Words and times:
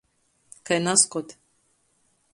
Kai 0.65 0.79
nazkod. 0.85 1.27